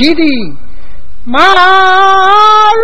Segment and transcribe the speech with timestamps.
[0.00, 0.22] 元及第
[1.26, 2.80] 马日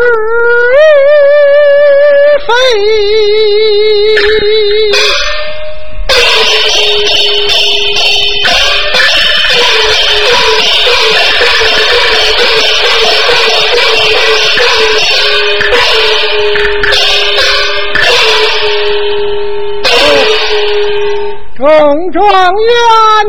[21.57, 21.67] 中
[22.13, 22.77] 状元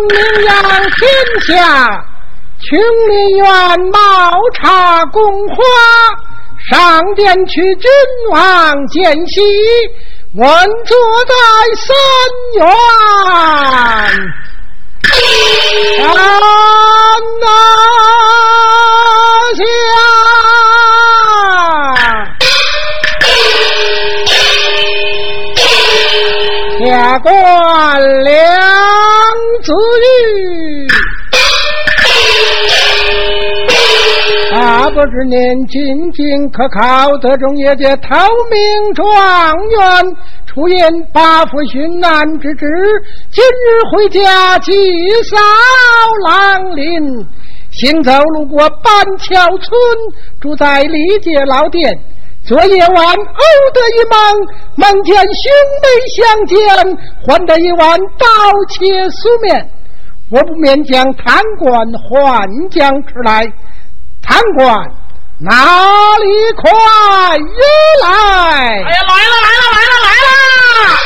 [0.09, 2.05] 名扬天下，
[2.69, 3.45] 琼林园
[3.93, 5.55] 冒茶供花，
[6.69, 7.89] 上殿去君
[8.29, 9.41] 王见喜，
[10.35, 10.45] 稳
[10.83, 11.33] 坐在
[11.77, 11.95] 三
[12.55, 12.67] 院
[15.95, 16.03] 山
[17.39, 17.45] 那
[19.55, 19.61] 下，
[26.85, 27.19] 下。
[27.19, 28.33] 官梁
[29.63, 30.05] 子玉。
[34.98, 38.16] 大伯之年，勤勤可靠，德中业界头
[38.50, 39.06] 名状
[39.70, 40.16] 元，
[40.48, 42.66] 出言八府巡南之职。
[43.30, 44.73] 今日回家祭
[45.30, 45.38] 扫
[46.25, 46.90] 郎林，
[47.73, 49.70] 行走路过板桥村，
[50.42, 51.95] 住在历届老店。
[52.44, 53.44] 昨夜晚偶
[53.75, 55.53] 得一梦，梦见兄
[55.84, 58.25] 妹相见，换得一碗刀
[58.72, 59.70] 切素面。
[60.31, 63.46] 我不免将贪官换将出来，
[64.27, 64.77] 贪官
[65.39, 65.53] 哪
[66.17, 66.25] 里
[66.57, 66.69] 快
[67.38, 67.63] 也
[68.03, 68.07] 来！
[68.83, 70.97] 哎呀，来了来了来了来了！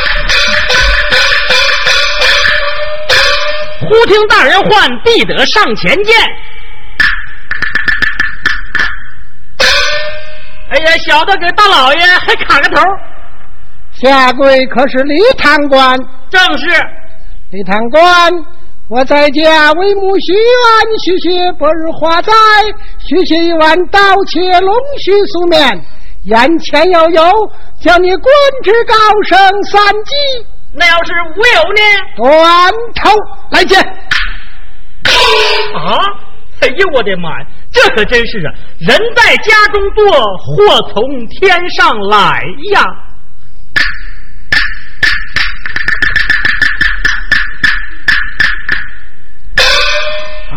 [3.82, 6.16] 忽听大人唤，必得上前见。
[10.72, 12.82] 哎呀，小的给大老爷还砍个头。
[14.02, 16.00] 下跪可是李贪官？
[16.30, 16.66] 正是。
[17.52, 18.32] 李贪官，
[18.92, 22.34] 我在家为母许愿，许写不日花斋，
[23.00, 25.82] 许写一碗刀切龙须素面，
[26.26, 27.24] 眼前要有，
[27.80, 28.94] 叫你官职高
[29.30, 30.12] 升三级。
[30.74, 31.80] 那要是无有呢？
[32.18, 33.10] 断头
[33.52, 33.80] 来见。
[33.80, 33.88] 啊！
[36.60, 37.48] 哎呦，我的妈呀！
[37.72, 38.52] 这可真是啊！
[38.78, 42.44] 人在家中坐，祸从天上来
[42.74, 42.84] 呀！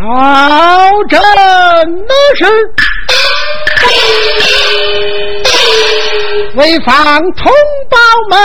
[0.04, 0.10] 好
[1.09, 2.44] 真的是
[6.56, 6.94] 为防
[7.32, 7.50] 同
[7.88, 7.97] 胞
[8.28, 8.37] 们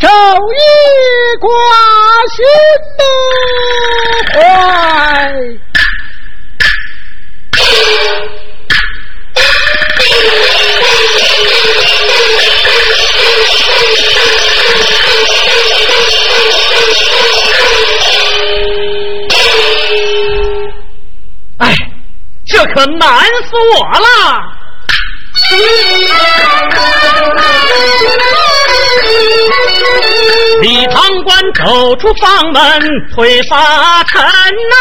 [0.00, 0.60] 昼夜
[1.40, 1.48] 挂
[2.34, 2.44] 心
[2.98, 3.02] 的
[4.34, 5.66] 怀。
[22.48, 24.06] 这可难死我了！
[30.62, 32.62] 李堂官走出房门，
[33.14, 34.76] 推发尘呐，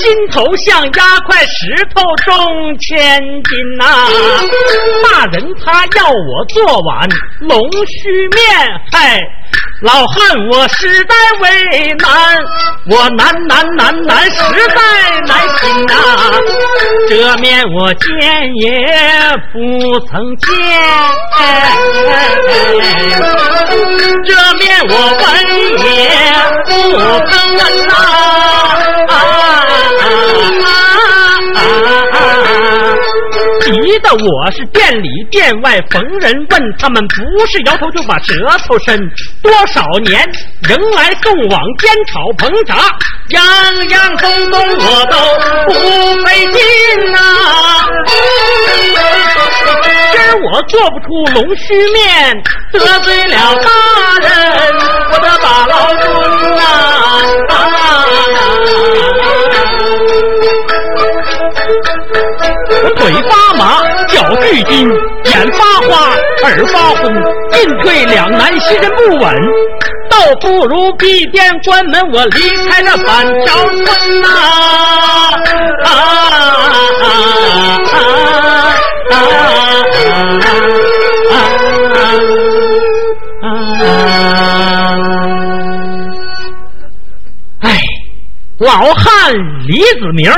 [0.00, 4.08] 心头像压块石头重千斤呐。
[5.04, 7.08] 大人他要我做碗
[7.40, 8.40] 龙须面，
[8.90, 9.20] 嗨，
[9.82, 10.14] 老汉
[10.48, 12.08] 我实在为难，
[12.88, 14.38] 我难难难难，实
[14.68, 14.76] 在
[15.26, 15.94] 难行呐。
[17.08, 18.08] 这面我见
[18.60, 18.64] 也
[19.52, 20.46] 不曾见。
[24.24, 25.22] 这面我闻
[25.78, 25.84] 也
[26.64, 26.70] 不
[27.26, 27.90] 曾闻呐！
[33.64, 38.34] 急的我是店里店外逢人问，他们不是摇头就把舌
[38.66, 38.98] 头伸。
[39.42, 40.20] 多少年
[40.68, 42.74] 迎来送往煎炒烹炸，
[43.30, 45.16] 样样东东我都
[45.66, 45.72] 不
[46.24, 47.18] 费劲呐。
[50.12, 50.22] 今儿
[50.52, 52.42] 我做不出龙须面，
[52.72, 53.70] 得罪了他
[64.52, 64.86] 脚巨筋，
[65.24, 66.14] 眼发花，
[66.44, 67.02] 耳发昏，
[67.52, 69.34] 进退两难，心神不稳，
[70.10, 74.28] 倒不如闭店关门，我离开这板桥村呐！
[75.84, 77.06] 啊啊啊啊
[83.40, 83.48] 啊！
[87.60, 87.80] 哎，
[88.58, 89.32] 老汉
[89.66, 90.30] 李子明。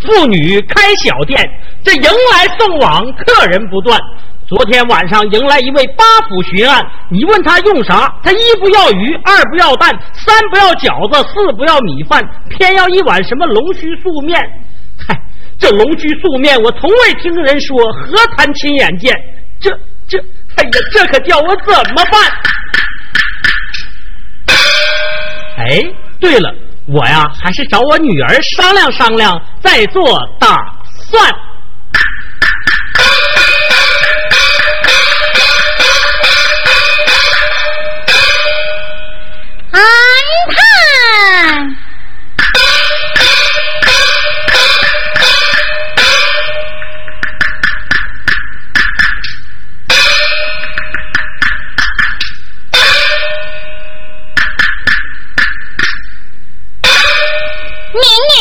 [0.00, 1.36] 妇女开小店，
[1.84, 3.98] 这迎来送往，客人不断。
[4.46, 14.40] 昨天晚上迎来一位八府巡案，你问他用啥，他一不要鱼，二不要蛋，三不要饺子，四不要米饭，偏要一碗什么龙须素面。
[15.06, 15.14] 嗨，
[15.58, 19.14] 这龙须素面我从未听人说，何谈亲眼见？
[19.60, 19.70] 这
[20.08, 20.18] 这，
[20.56, 22.20] 哎呀，这可叫我怎么办？
[25.58, 25.82] 哎，
[26.18, 26.54] 对了，
[26.86, 30.56] 我呀还是找我女儿商量商量，再做打
[31.10, 31.30] 算。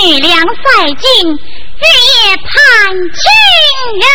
[0.07, 0.13] 在
[0.87, 2.47] 京日夜盼
[2.95, 3.19] 亲
[3.99, 4.07] 人，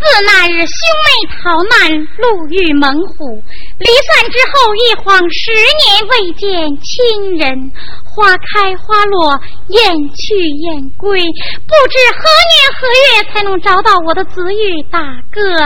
[0.24, 0.72] 那日兄
[1.04, 1.76] 妹逃难，
[2.16, 3.44] 路遇猛虎，
[3.78, 7.70] 离散之后一晃十年未见亲人。
[8.06, 14.98] 花开花落，雁去雁归，不知何年何月才能找到我的子玉大
[15.30, 15.42] 哥？
[15.42, 15.60] 阵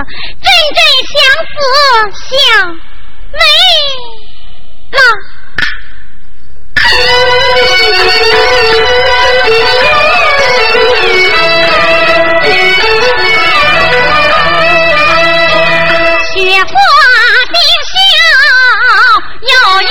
[0.74, 1.14] 阵相
[1.46, 1.54] 思，
[2.18, 2.34] 小
[2.66, 3.38] 妹。
[4.92, 5.00] 啦。
[16.32, 16.74] 雪花
[17.52, 17.54] 冰
[17.90, 17.92] 消
[19.40, 19.84] 又一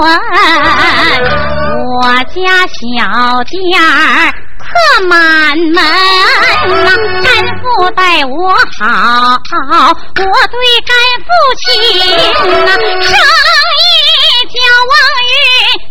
[0.00, 0.04] 我
[2.34, 2.36] 家
[2.66, 2.74] 小
[3.44, 3.84] 店儿
[4.58, 4.64] 客
[5.08, 5.12] 满
[5.56, 5.80] 门呐，
[7.22, 7.26] 干
[7.60, 8.32] 父待我
[8.78, 8.82] 好，
[10.16, 11.26] 我对干父
[11.60, 11.64] 亲
[12.64, 13.14] 呐，生
[13.80, 13.82] 意
[14.50, 14.54] 叫
[14.90, 14.92] 望
[15.30, 15.32] 雨，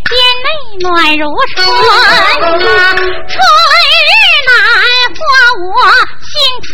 [0.09, 0.11] 店
[0.43, 0.45] 内
[0.81, 0.85] 暖
[1.17, 1.21] 如
[1.55, 1.55] 春
[2.59, 2.67] 呐，
[2.97, 3.33] 春
[3.99, 4.11] 日
[4.49, 4.51] 暖
[5.15, 5.21] 花
[5.63, 5.65] 我
[6.29, 6.31] 心
[6.67, 6.71] 巢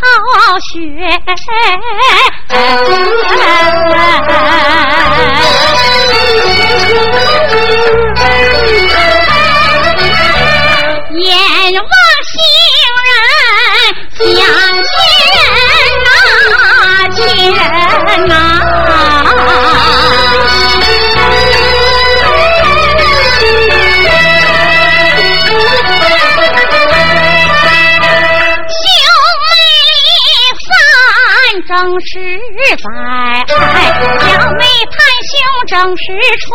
[35.89, 36.03] 正是
[36.37, 36.53] 春，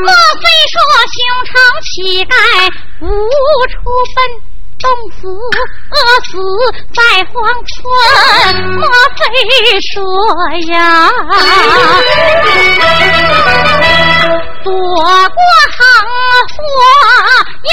[0.00, 0.10] 莫
[0.42, 0.74] 非说
[1.06, 1.14] 兄
[1.46, 1.94] 长乞
[2.24, 2.34] 丐？
[3.00, 3.06] 无
[3.70, 3.78] 处
[4.16, 4.18] 奔，
[4.80, 5.30] 冻死
[5.92, 5.94] 饿
[6.26, 6.32] 死
[6.92, 6.98] 在
[7.30, 7.32] 荒
[7.70, 7.78] 村，
[8.80, 8.82] 莫
[9.14, 9.22] 非
[9.80, 9.94] 说
[10.72, 10.82] 呀？
[14.64, 15.38] 躲过
[15.78, 15.80] 横
[16.50, 16.58] 祸
[17.62, 17.70] 又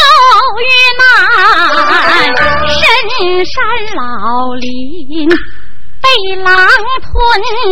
[0.62, 0.64] 遇
[1.00, 1.02] 难，
[2.70, 2.78] 深
[3.44, 3.58] 山
[3.96, 3.98] 老
[4.54, 4.70] 林。
[6.10, 6.50] 被狼
[7.04, 7.14] 吞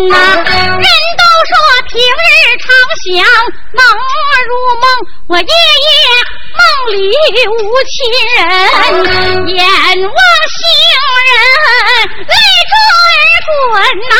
[0.10, 0.14] 呐！
[0.16, 0.86] 人
[1.18, 1.52] 都说
[1.90, 2.30] 平日
[2.62, 2.66] 常
[3.02, 3.08] 想
[3.74, 3.80] 梦
[4.48, 4.86] 入梦，
[5.28, 5.90] 我夜夜
[6.54, 6.62] 梦
[6.94, 6.96] 里
[7.48, 7.50] 无
[7.90, 7.98] 亲
[8.38, 8.40] 人，
[9.48, 9.58] 眼
[10.04, 10.20] 望
[10.54, 10.58] 行
[11.26, 11.30] 人
[12.28, 12.34] 泪
[12.70, 13.10] 珠儿
[13.48, 13.50] 滚
[14.08, 14.14] 呐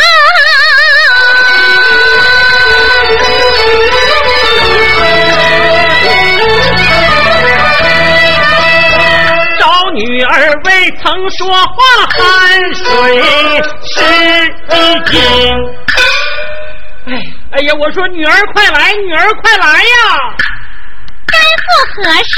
[10.28, 12.86] 儿未曾说话，汗水。
[13.86, 14.04] 湿
[14.72, 15.16] 衣襟。
[17.08, 17.10] 哎
[17.52, 17.74] 哎呀！
[17.80, 19.78] 我说女儿快来，女儿快来呀！
[21.26, 22.36] 干父合适？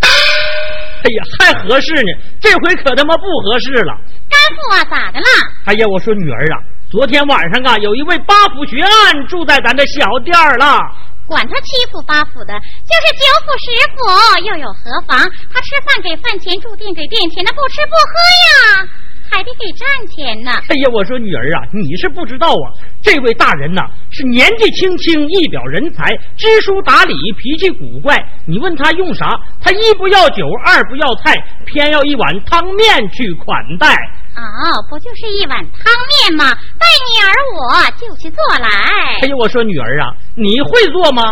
[0.00, 2.12] 哎呀，还合适呢！
[2.40, 3.94] 这回可他妈不合适了。
[4.30, 5.26] 干父啊，咋的了？
[5.66, 6.58] 哎呀，我说女儿啊，
[6.90, 10.80] 昨天晚上啊，有一位八府学案住在咱这小店儿了。
[11.26, 15.18] 管他七府八府的，就是九府十府又有何妨？
[15.52, 18.12] 他吃饭给饭钱，住店给店钱，那不吃不喝
[18.46, 18.88] 呀。
[19.30, 20.52] 还得给站钱呢！
[20.68, 22.66] 哎呀，我说女儿啊，你是不知道啊，
[23.02, 26.04] 这位大人呐是年纪轻轻，一表人才，
[26.36, 28.14] 知书达理，脾气古怪。
[28.46, 31.32] 你问他用啥，他一不要酒，二不要菜，
[31.64, 33.96] 偏要一碗汤面去款待。
[34.36, 36.52] 哦，不就是一碗汤面吗？
[36.78, 38.68] 带女儿我就去做来。
[39.22, 41.22] 哎呦，我说女儿啊，你会做吗？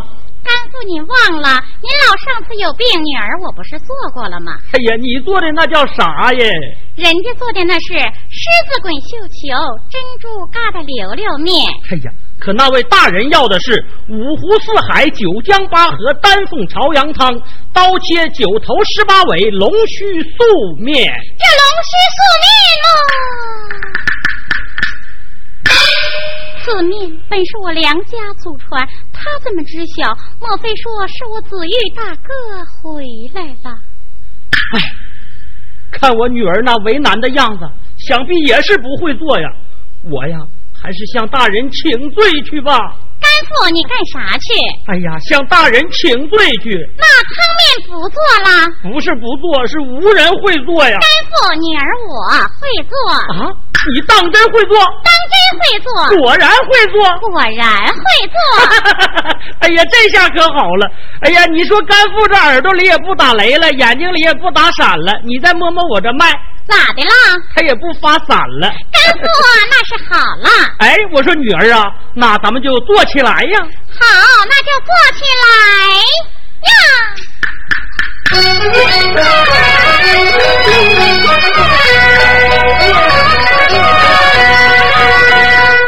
[0.42, 4.52] 干父，你忘了，您老上次有病，女儿我不是做过了吗？
[4.73, 6.49] 哎呀，你做的那叫啥耶？
[6.97, 9.52] 人家做的那是狮子滚绣球、
[9.90, 11.54] 珍珠疙瘩溜溜面。
[11.92, 17.30] 哎呀，可那位大人要的是五湖四海、九江八河、丹凤朝阳汤、
[17.73, 21.06] 刀切九头十八尾、龙须素面。
[21.38, 22.49] 这龙须素面
[22.82, 22.88] 喽。
[26.62, 30.09] 此面本是我梁家祖传，他怎么知晓？
[30.40, 32.32] 莫非说是我子玉大哥
[32.82, 33.04] 回
[33.35, 33.76] 来了？
[34.76, 34.80] 哎，
[35.92, 37.68] 看我女儿那为难的样子，
[37.99, 39.49] 想必也是不会做呀。
[40.04, 40.38] 我呀，
[40.82, 42.78] 还是向大人请罪去吧。
[43.20, 44.54] 干父，你干啥去？
[44.88, 46.72] 哎呀，向大人请罪去。
[46.96, 48.16] 那汤面不做
[48.49, 48.49] 了？
[48.82, 50.96] 不是不做，是无人会做呀。
[50.99, 52.16] 干父，女儿我
[52.56, 52.96] 会做。
[53.44, 53.52] 啊，
[53.92, 54.78] 你当真会做？
[55.04, 56.16] 当真会做。
[56.16, 56.96] 果然会做。
[57.28, 58.40] 果然会做。
[59.60, 60.90] 哎呀，这下可好了。
[61.20, 65.20] 哎呀，你说干父这耳朵里也不打雷了，眼睛里也不打闪了。
[65.25, 66.26] 你再摸摸我这脉。
[66.70, 67.12] 咋的啦？
[67.54, 68.70] 他也不发散了。
[68.92, 69.22] 干父，
[69.70, 70.48] 那是好了。
[70.78, 71.84] 哎，我说女儿啊，
[72.14, 73.60] 那咱们就做起来呀。
[73.98, 74.06] 好，
[74.48, 75.44] 那就做起来
[76.68, 76.72] 呀。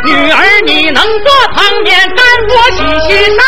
[0.05, 3.39] 女儿，你能做汤面，干我喜喜上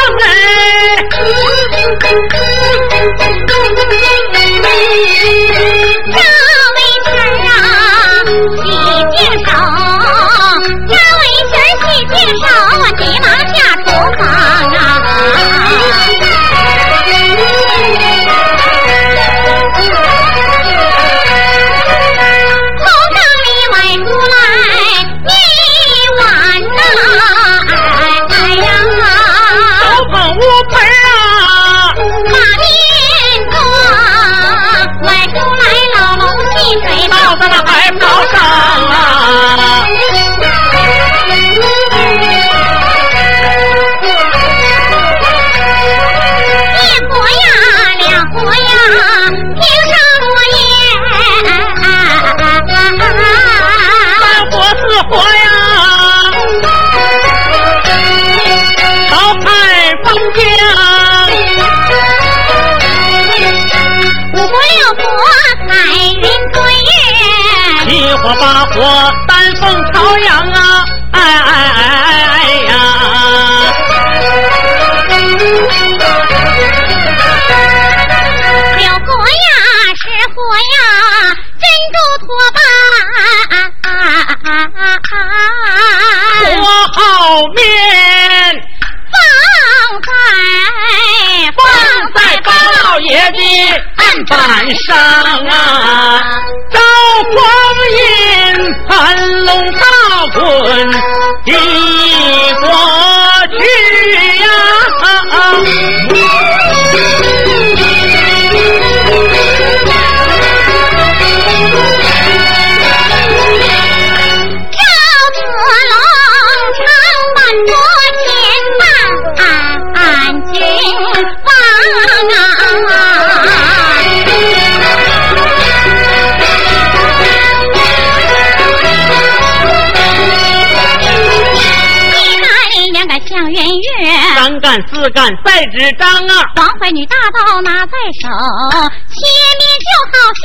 [135.05, 136.33] 干四干赛纸张啊！
[136.57, 137.93] 黄怀女大刀拿在
[138.23, 138.29] 手，
[138.71, 139.21] 前
[139.59, 140.43] 面就好像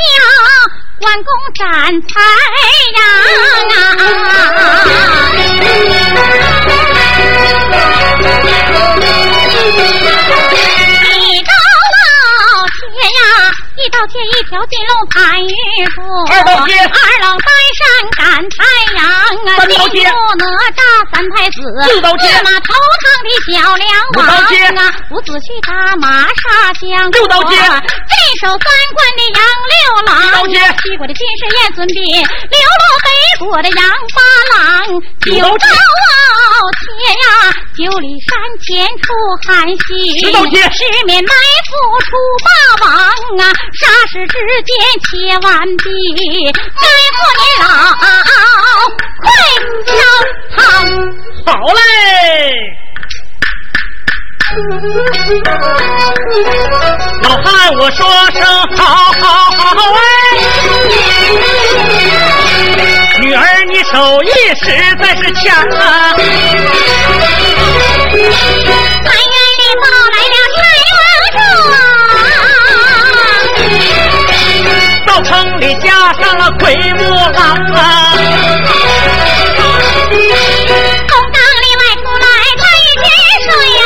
[1.00, 1.64] 关公斩
[2.02, 2.20] 才
[14.26, 15.54] 一条金龙盘玉
[15.96, 17.48] 柱，二刀切二老带
[17.80, 17.84] 山
[18.18, 18.58] 赶太
[18.96, 20.46] 阳啊，三刀切哪
[20.76, 28.60] 吒三太子，四刀切四马头堂的小梁五刀切王啊，五子胥打马杀将，六刀切镇守三
[28.94, 33.10] 关的杨六郎，七刀切西国的军师燕孙膑，流落北
[33.46, 33.82] 国的杨
[34.14, 34.20] 八
[34.56, 34.86] 郎，
[35.22, 35.68] 九刀切
[36.80, 39.14] 切呀，九里山前出
[39.48, 41.34] 韩信，十刀切十面埋
[41.68, 41.72] 伏
[42.06, 42.10] 出
[42.46, 42.92] 霸王
[43.40, 44.34] 啊，杀时之
[44.66, 44.74] 间
[45.06, 45.86] 切完毕，
[46.52, 46.58] 该
[47.14, 47.70] 过年老
[49.22, 49.24] 快
[49.86, 49.94] 烧
[50.58, 50.58] 汤。
[51.46, 51.80] 好嘞！
[57.22, 58.02] 老汉，我说
[58.32, 58.42] 声
[58.76, 58.82] 好
[59.22, 59.62] 好好
[59.94, 60.02] 哎！
[63.20, 64.66] 女儿，你手艺实
[65.00, 65.46] 在是强
[65.78, 66.18] 啊！
[68.10, 69.38] 三院
[75.60, 78.14] 里加上了鬼木狼啊。
[81.08, 83.08] 从帐里外出来来雨
[83.44, 83.48] 水
[83.80, 83.84] 呀。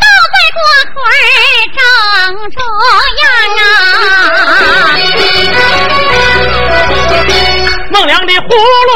[0.00, 1.22] 都怪过春儿
[1.76, 1.78] 正
[2.50, 2.58] 中
[3.22, 3.29] 央
[7.90, 8.54] 孟良的葫
[8.88, 8.94] 芦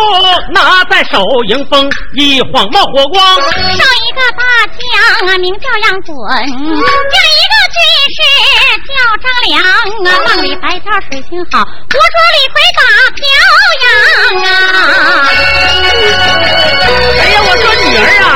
[0.53, 3.25] 拿在手迎风，一晃冒火光。
[3.25, 7.77] 上一个大将啊，名叫杨准；下一个军
[8.15, 8.19] 师
[8.87, 9.67] 叫张良啊。
[10.25, 12.83] 梦里白条水性好，我说李逵打
[13.17, 13.21] 飘
[13.83, 13.85] 扬
[14.45, 14.47] 啊。
[17.19, 18.27] 哎呀，我说女儿啊，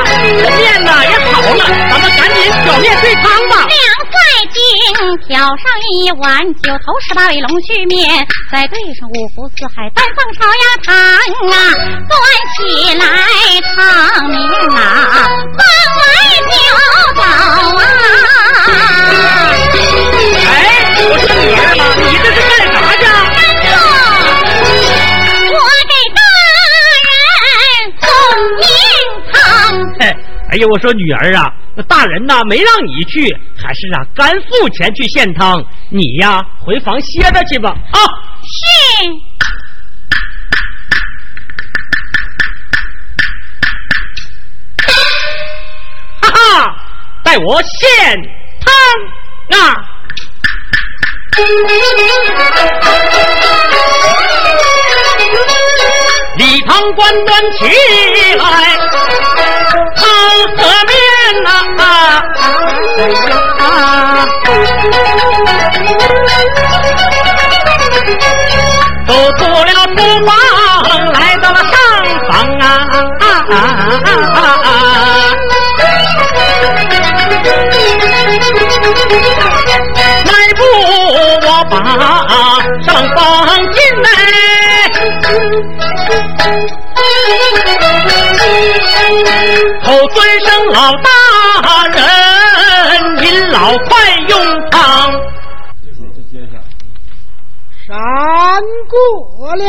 [0.58, 2.36] 面呐也好了，咱们赶紧
[2.66, 3.54] 小面对汤吧。
[5.28, 5.56] 舀上
[5.92, 10.94] 一碗九头十八尾龙须面，再对上五湖四海丹凤炒鸭汤
[11.50, 11.54] 啊，
[12.08, 12.18] 端
[12.56, 12.58] 起
[12.94, 13.02] 来
[13.74, 13.76] 汤
[14.30, 14.36] 面
[14.76, 14.78] 啊，
[15.56, 15.60] 饭
[15.98, 16.02] 来
[16.48, 16.52] 就
[17.14, 17.20] 走
[17.78, 17.80] 啊！
[20.46, 20.56] 哎，
[21.08, 23.62] 我说女儿嘛，你这是干啥去？
[25.52, 25.56] 我
[25.88, 26.18] 给大
[26.80, 28.04] 人送
[28.56, 28.60] 面
[29.32, 29.36] 汤。
[30.00, 30.02] 嘿，
[30.50, 31.40] 哎呀，我说女儿啊。
[31.84, 35.64] 大人呐，没让你去，还是让干父前去献汤。
[35.90, 37.70] 你呀，回房歇着去吧。
[37.70, 37.98] 啊，
[38.42, 39.28] 是。
[46.22, 46.76] 哈哈，
[47.24, 48.14] 待我献
[48.60, 49.74] 汤啊！
[56.38, 57.66] 礼堂关端起
[58.38, 58.46] 来，
[59.96, 60.06] 汤
[60.56, 60.94] 和面
[61.42, 61.50] 呐，
[69.08, 70.30] 都出了厨房，
[71.12, 71.74] 来到了上
[72.28, 72.64] 房啊。
[80.24, 80.60] 迈步
[81.42, 81.74] 我把
[82.84, 83.16] 上房
[83.72, 84.06] 进来，
[89.84, 91.08] 口尊声老大
[91.88, 91.98] 人，
[93.16, 93.56] 您老
[93.88, 93.88] 快
[94.28, 94.32] 用
[94.70, 94.76] 汤。
[97.86, 97.90] 闪
[98.88, 98.96] 过
[99.56, 99.64] 了。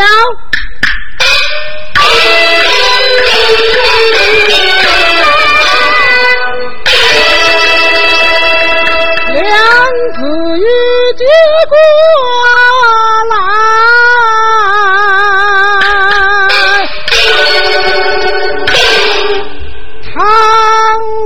[10.15, 10.21] 子
[10.57, 10.63] 玉
[11.17, 11.23] 接
[11.69, 11.73] 过
[13.29, 13.33] 来，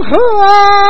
[0.02, 0.84] 河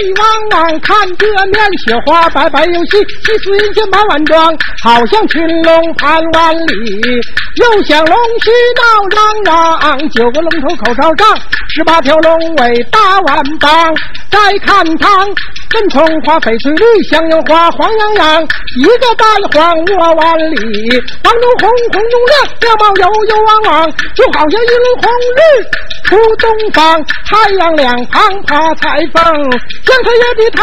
[0.00, 0.22] 流。
[0.82, 7.00] 看这面雪花白白又细，细似银线满碗装，好像群龙盘万里，
[7.56, 9.98] 又像龙须闹嚷嚷。
[10.10, 11.36] 九个龙头口朝上，
[11.68, 13.94] 十八条龙尾大碗帮。
[14.30, 15.28] 再看汤，
[15.72, 18.44] 跟葱花翡翠绿，香油花黄洋洋，
[18.76, 19.24] 一个蛋
[19.56, 20.60] 黄窝碗里，
[21.24, 25.40] 黄中红，红中亮，亮冒油油汪汪，就好像一轮红日
[26.04, 26.44] 出东
[26.76, 27.00] 方。
[27.24, 29.24] 太阳两旁爬彩凤，
[29.88, 30.60] 像他爷的头，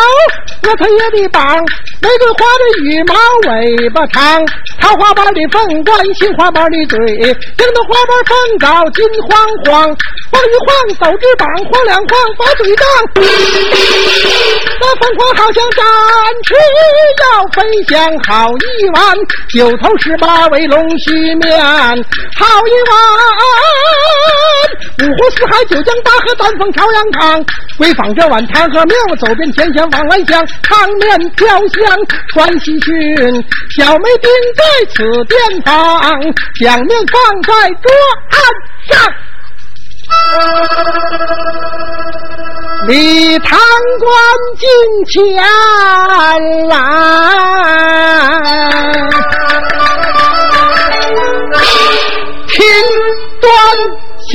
[0.62, 1.58] 和他爷的膀，
[2.06, 3.16] 玫瑰花的羽毛
[3.50, 4.46] 尾巴长，
[4.80, 9.90] 桃花瓣的凤冠，杏花瓣的嘴，樱桃花瓣凤高金晃晃，
[10.30, 10.70] 晃一晃
[11.02, 12.86] 手指膀，晃两晃把嘴张。
[15.00, 15.86] 凤凰好像展
[16.46, 16.54] 翅
[17.22, 19.16] 要飞翔，好一碗
[19.54, 21.58] 九头十八尾龙须面，
[22.38, 22.92] 好一碗
[25.00, 27.44] 五湖四海九江大河丹凤朝阳汤。
[27.80, 31.98] 为仿这碗汤和面，我走遍天下往外乡，汤面飘香
[32.34, 32.92] 传喜讯。
[33.78, 35.74] 小妹定在此殿堂，
[36.60, 37.90] 将面放在桌
[38.32, 38.38] 案
[38.90, 39.00] 上。
[42.88, 43.60] 李堂
[44.00, 44.10] 官
[44.58, 44.68] 进
[45.06, 45.36] 前
[46.68, 46.78] 来，
[52.48, 52.58] 听
[53.42, 53.52] 端
[54.30, 54.32] 详。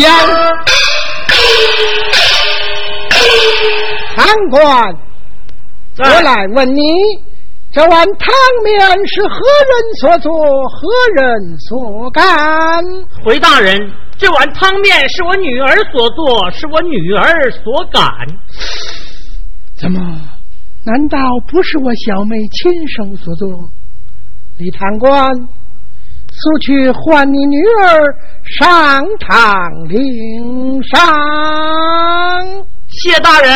[4.15, 4.63] 堂官，
[5.99, 6.83] 我来问你，
[7.73, 8.79] 这碗汤面
[9.09, 9.35] 是何
[9.71, 10.31] 人所做，
[10.69, 10.79] 何
[11.17, 12.23] 人所干？
[13.25, 13.91] 回大人。
[14.19, 18.03] 这碗汤面是我女儿所做，是我女儿所擀。
[19.77, 20.01] 怎么？
[20.85, 23.49] 难道不是我小妹亲手所做？
[24.59, 28.17] 李堂官，速去唤你女儿
[28.59, 30.95] 上堂领赏。
[32.89, 33.51] 谢大人。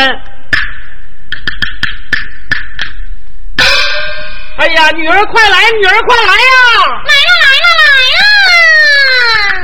[4.57, 6.37] 哎呀，女儿快来，女儿快来呀！
[7.05, 8.23] 来了，来了，来了！
[9.53, 9.58] 干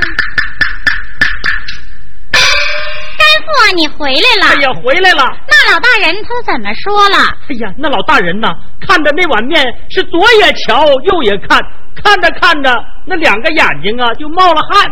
[3.46, 4.54] 父啊，你回来了！
[4.54, 5.24] 哎呀，回来了！
[5.46, 7.16] 那老大人他怎么说了？
[7.48, 8.48] 哎呀，那老大人呐，
[8.86, 11.58] 看着那碗面是左也瞧，右也看，
[12.02, 12.74] 看着看着，
[13.06, 14.84] 那两个眼睛啊就冒了汗。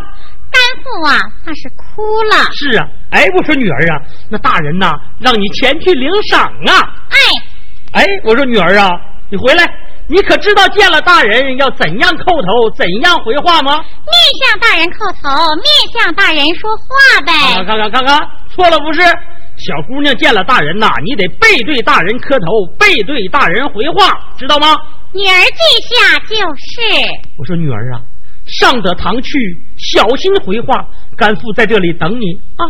[0.51, 2.49] 干父啊，那是哭了。
[2.53, 6.95] 是啊，哎，我说女儿啊，那大人呐，让你前去领赏啊。
[7.09, 8.89] 哎，哎，我说女儿啊，
[9.29, 9.65] 你回来。
[10.07, 13.77] 你可知道见了大人要怎样叩头，怎样回话吗？
[14.05, 17.33] 面向大人叩头，面向大人说话呗。
[17.65, 18.19] 看看看看，
[18.55, 19.01] 错了不是？
[19.57, 22.45] 小姑娘见了大人呐，你得背对大人磕头，
[22.77, 24.75] 背对大人回话，知道吗？
[25.13, 26.81] 女儿记下就是。
[27.37, 28.01] 我说女儿啊，
[28.47, 29.31] 上得堂去，
[29.77, 30.87] 小心回话。
[31.17, 32.63] 甘父在这里等你啊。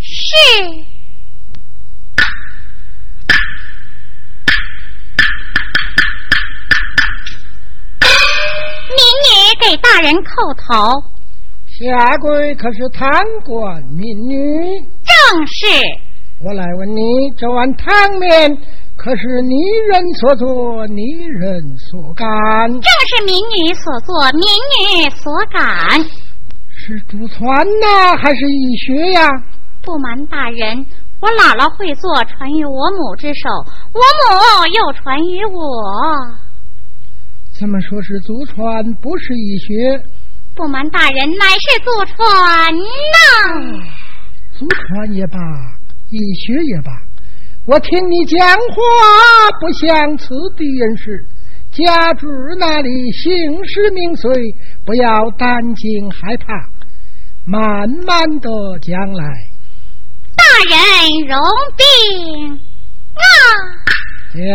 [0.00, 0.62] 是。
[8.88, 11.15] 民女给大人叩头，
[11.78, 14.80] 下跪可是贪官民女？
[15.04, 15.66] 正是。
[16.42, 17.02] 我来问你，
[17.36, 18.56] 这碗汤面
[18.96, 19.54] 可是你
[19.92, 21.60] 人所做，你人
[21.90, 22.26] 所干？
[22.72, 26.00] 正是民女所做，民女所干。
[26.78, 29.28] 是祖传呢，还是医学呀？
[29.82, 30.86] 不瞒大人，
[31.20, 33.50] 我姥姥会做，传于我母之手，
[33.92, 35.60] 我母又传于我。
[37.60, 40.02] 怎么说是祖传，不是医学？
[40.56, 43.18] 不瞒大人，乃是祖传呐。
[44.58, 45.36] 祖传也罢，
[46.08, 46.90] 医学也罢，
[47.66, 48.74] 我听你讲话
[49.60, 51.26] 不像此地人士。
[51.72, 52.26] 家住
[52.58, 53.30] 那里，姓
[53.66, 54.32] 氏名遂，
[54.86, 56.46] 不要担惊害怕，
[57.44, 58.48] 慢慢的
[58.80, 59.24] 讲来。
[60.36, 60.74] 大人
[61.28, 61.38] 容
[61.76, 61.84] 禀
[63.12, 63.20] 啊。
[64.32, 64.46] 两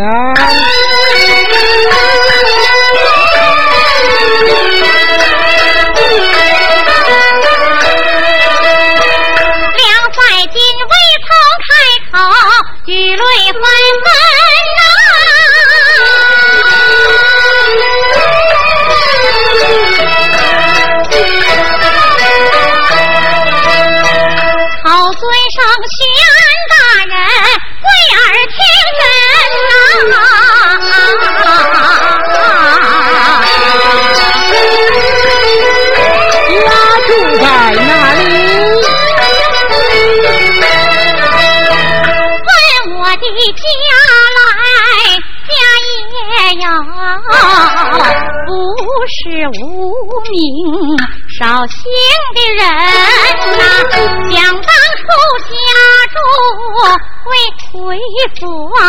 [12.91, 14.20] 雨泪纷纷
[49.21, 49.29] 是
[49.61, 49.63] 无
[50.31, 50.33] 名
[51.37, 51.77] 少姓
[52.33, 52.59] 的人
[53.57, 53.61] 呐，
[54.31, 54.61] 想当
[54.97, 55.03] 初
[55.47, 55.53] 家
[56.11, 56.15] 住。
[57.23, 57.31] 为
[57.71, 57.95] 回
[58.39, 58.41] 府
[58.79, 58.81] 啊，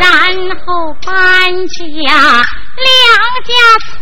[0.00, 0.08] 然
[0.64, 0.66] 后
[1.04, 1.12] 搬
[1.68, 1.76] 家
[2.76, 2.88] 梁
[3.44, 3.52] 家
[3.84, 3.92] 村，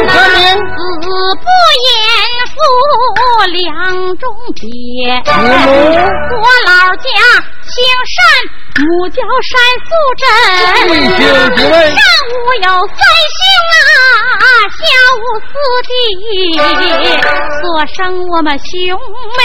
[0.00, 1.04] 子
[1.42, 1.46] 不
[1.82, 1.86] 言
[2.54, 2.56] 父
[3.50, 3.58] 两
[4.16, 4.22] 中
[4.54, 4.62] 别。
[6.30, 7.04] 我老家
[7.74, 7.82] 姓
[8.14, 8.22] 单，
[8.86, 9.18] 母叫
[9.50, 10.22] 单素贞，
[10.86, 11.98] 上
[12.30, 12.32] 午
[12.62, 12.96] 有三
[13.34, 13.42] 兄
[14.38, 14.46] 啊，
[14.78, 14.82] 下
[15.18, 15.90] 午四弟，
[17.60, 18.70] 所生我们兄
[19.36, 19.40] 妹。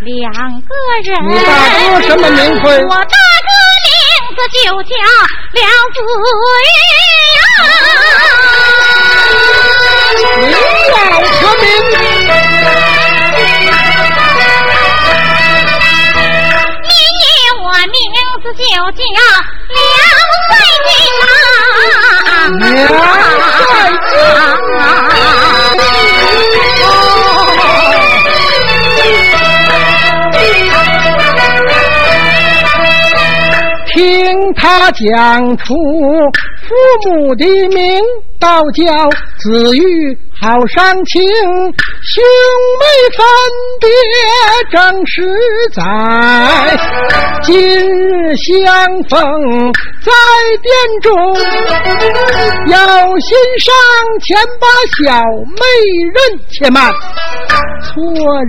[0.00, 0.70] 两个
[1.02, 2.64] 人，你大哥什么名讳？
[2.84, 3.50] 我大哥
[3.82, 3.88] 名
[4.36, 4.92] 字就叫
[5.52, 5.96] 梁子
[6.62, 6.66] 玉
[18.56, 19.76] 就叫梁
[20.46, 20.52] 帅
[20.86, 21.26] 金啊。
[22.60, 23.70] 梁帅
[24.08, 24.12] 金。
[33.86, 33.94] 听
[34.54, 36.74] 他讲出父
[37.10, 38.02] 母的名，
[38.40, 38.82] 道教
[39.38, 39.80] 子玉
[40.40, 42.22] 好伤情，兄
[42.78, 42.84] 妹
[43.16, 43.24] 分
[43.80, 43.88] 别
[44.70, 45.22] 正实
[45.74, 45.80] 在，
[47.42, 48.52] 今日相
[49.08, 49.12] 逢
[50.04, 50.12] 在
[50.60, 51.08] 殿中，
[52.66, 52.76] 有
[53.20, 53.72] 心上
[54.22, 54.66] 前把
[54.98, 55.02] 小
[55.56, 55.64] 妹
[56.12, 56.16] 人
[56.50, 56.92] 且慢，
[57.80, 57.92] 错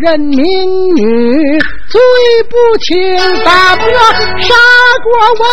[0.01, 0.41] 认民
[0.95, 2.01] 女罪
[2.49, 2.93] 不轻，
[3.45, 3.85] 大哥
[4.41, 4.53] 杀
[5.03, 5.07] 过
[5.39, 5.43] 问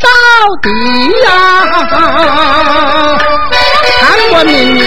[0.00, 0.06] 到
[0.62, 0.66] 底
[1.24, 1.28] 呀！
[4.00, 4.78] 看过民女。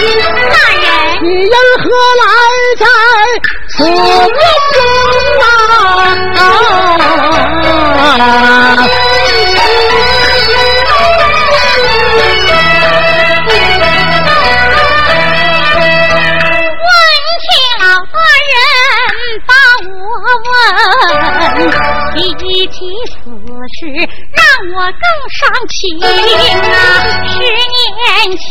[1.22, 1.84] 你人何
[2.20, 2.24] 来
[2.78, 2.84] 在
[3.68, 4.76] 此中
[5.40, 5.44] 啊？
[16.78, 16.88] 问
[17.40, 17.44] 起
[17.80, 18.16] 老大
[18.50, 18.54] 人
[19.46, 19.50] 把
[19.88, 19.90] 我
[20.48, 20.50] 问，
[22.14, 22.18] 提
[22.66, 22.76] 起
[23.08, 23.14] 此
[23.78, 23.80] 事
[24.32, 24.40] 让
[24.74, 26.76] 我更伤心啊！
[27.28, 27.80] 十年
[28.38, 28.50] 前。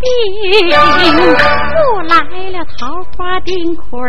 [0.00, 0.06] 病，
[1.72, 1.76] 不
[2.08, 2.14] 来
[2.50, 4.04] 了桃花丁捆儿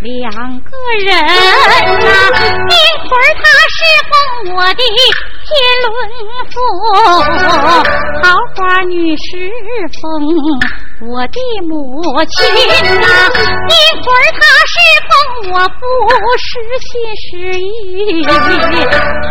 [0.00, 0.70] 两个
[1.04, 1.08] 人
[2.00, 4.12] 呐，丁捆儿他是奉
[4.56, 4.82] 我的
[5.44, 5.50] 天
[5.84, 5.88] 伦
[6.52, 6.56] 父，
[8.22, 8.24] 桃
[8.56, 9.22] 花女是
[10.02, 10.02] 奉。
[11.00, 11.38] 我的
[11.68, 11.70] 母
[12.24, 12.34] 亲
[13.00, 14.74] 呐，一会儿他是
[15.06, 15.08] 奉
[15.52, 15.80] 我父，
[16.42, 16.50] 是
[16.82, 16.90] 心
[17.22, 18.26] 是意，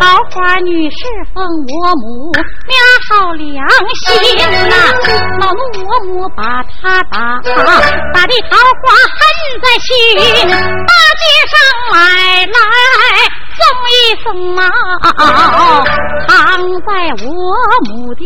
[0.30, 0.96] 花女是
[1.34, 2.72] 奉我母俩
[3.10, 3.46] 好良
[4.06, 4.08] 心
[4.70, 4.74] 呐，
[5.38, 9.20] 恼怒我母把他打，打的桃花恨
[9.62, 9.88] 在心，
[10.86, 11.54] 大街上
[11.92, 11.96] 买
[12.46, 12.56] 来
[13.58, 14.62] 送一送啊，
[16.26, 16.28] 藏
[16.86, 16.88] 在
[17.24, 17.26] 我
[17.88, 18.20] 母的。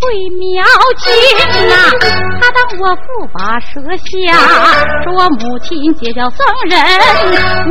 [0.00, 0.06] 会
[0.38, 0.64] 苗
[0.96, 1.12] 金
[1.68, 1.74] 呐，
[2.40, 4.32] 他当我父把舌下，
[5.04, 6.38] 说我母亲结交僧
[6.70, 6.80] 人，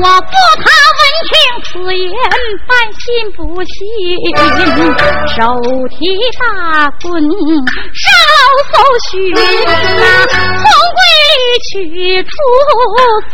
[0.02, 2.14] 我父他闻听此言，
[2.68, 3.04] 半信
[3.36, 3.74] 不信，
[5.36, 5.42] 手
[5.90, 5.98] 提
[6.38, 6.44] 大
[7.02, 8.06] 棍上
[8.70, 8.74] 搜
[9.10, 10.64] 寻呐，从
[10.94, 11.00] 柜
[11.34, 11.74] 里取
[12.22, 12.30] 出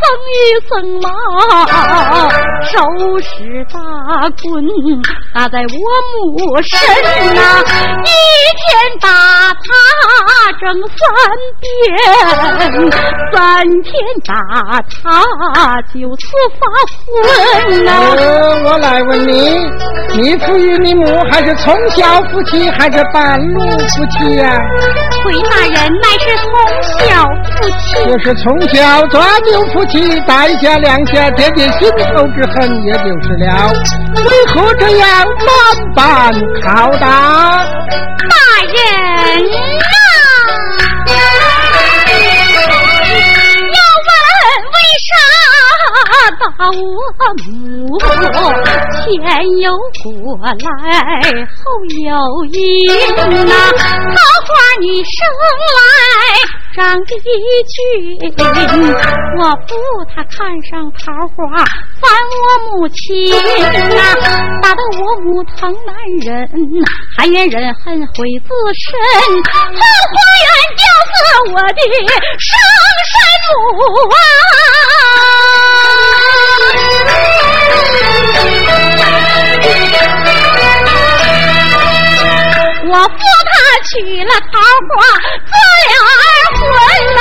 [0.32, 0.34] 玉
[0.68, 1.06] 僧帽，
[2.64, 2.72] 手
[3.20, 3.28] 使
[3.70, 3.76] 大
[4.42, 4.44] 棍
[5.34, 5.64] 打在我
[6.32, 6.72] 母身
[7.34, 7.38] 呐，
[8.00, 8.08] 一
[8.56, 8.85] 天。
[9.00, 10.98] 打他整三
[11.60, 11.66] 遍，
[13.32, 13.36] 三
[13.82, 13.92] 天
[14.24, 14.34] 打
[15.02, 15.04] 他
[15.92, 16.26] 就此
[16.58, 16.60] 发
[17.02, 17.88] 昏呐。
[18.64, 19.58] 我来问你，
[20.14, 24.58] 你父与你母还是从小夫妻，还是半路夫妻呀？
[25.24, 26.46] 回大人乃是从
[27.06, 27.84] 小夫妻。
[28.04, 33.72] 就是从小抓牛夫妻，打一下两下，点点心头之恨，也就是了。
[34.24, 37.64] 为何这样万般拷打？
[38.76, 38.80] 人
[39.78, 39.82] 呐，
[43.74, 44.08] 要问
[44.72, 45.08] 为啥
[46.40, 46.74] 把我
[47.44, 47.48] 母？
[48.92, 49.04] 前
[49.60, 49.64] 有
[50.02, 50.04] 果
[50.42, 50.46] 来
[51.56, 51.64] 后
[52.04, 52.08] 有
[52.52, 52.54] 因
[53.46, 54.48] 呐，桃花
[54.80, 55.16] 女生
[55.76, 55.78] 来。
[56.76, 57.00] 上一
[57.72, 57.80] 句，
[59.38, 59.72] 我父
[60.14, 60.36] 他看
[60.68, 61.34] 上桃花，
[62.02, 62.04] 烦
[62.36, 62.44] 我
[62.76, 63.00] 母亲
[63.96, 63.98] 呐，
[64.62, 66.28] 打得我母疼难忍，
[67.16, 68.12] 还怨人恨毁
[68.44, 68.92] 自身，
[69.42, 71.16] 后花园吊死
[71.54, 71.80] 我的
[72.38, 72.52] 生
[73.08, 73.16] 身
[73.48, 73.56] 母
[74.12, 74.14] 啊！
[82.88, 83.52] 我扶他
[83.88, 83.90] 娶
[84.24, 84.54] 了桃
[84.88, 84.94] 花，
[85.50, 85.54] 做
[85.92, 85.94] 了。
[86.16, 86.24] 二
[86.56, 86.64] 婚
[87.16, 87.18] 呐，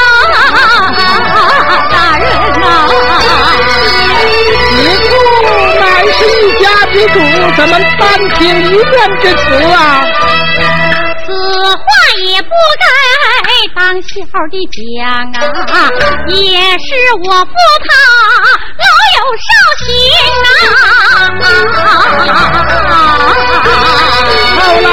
[1.89, 2.23] 大人
[2.60, 2.63] 呐！
[4.78, 5.12] 你不
[5.80, 7.15] 乃是一家之主，
[7.58, 8.04] 怎么单
[8.38, 9.75] 凭一面之词啊？
[11.25, 11.28] 此
[11.75, 11.82] 话
[12.28, 12.49] 也不
[12.80, 12.86] 该
[13.75, 14.09] 当笑
[14.49, 14.75] 的讲
[15.73, 15.77] 啊，
[16.29, 16.37] 也
[16.79, 16.87] 是
[17.23, 17.51] 我父
[17.85, 17.89] 他
[18.81, 19.47] 老有少
[19.83, 19.85] 心
[20.43, 20.45] 呐。
[24.57, 24.87] 后来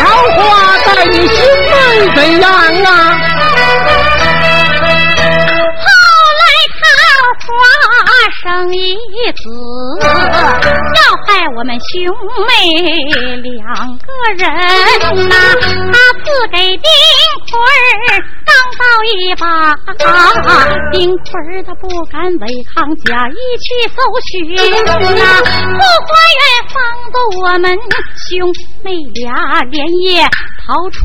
[0.00, 0.02] 桃
[0.36, 0.38] 花
[0.86, 1.36] 待你兄
[1.70, 1.72] 妹
[2.14, 2.44] 怎样
[2.84, 2.90] 啊？
[11.94, 12.02] 兄
[12.48, 12.50] 妹
[13.40, 13.62] 两
[13.98, 14.42] 个人
[15.28, 15.32] 呐！
[15.92, 16.82] 他赐给丁
[17.46, 17.54] 奎
[17.86, 19.44] 儿当刀一把，
[20.90, 22.42] 丁奎儿他不敢违
[22.74, 24.28] 抗，假意去搜寻
[24.84, 24.90] 呐！
[24.98, 26.42] 后花园
[26.74, 26.74] 放
[27.12, 27.64] 过我们
[28.28, 28.28] 兄
[28.82, 29.22] 妹俩
[29.70, 30.26] 连夜。
[30.66, 30.96] 逃出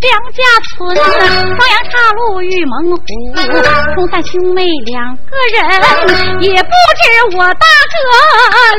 [0.00, 0.40] 梁家
[0.72, 3.04] 村，朝阳岔路遇猛虎，
[3.94, 7.94] 冲散兄妹两个人，也不知我大哥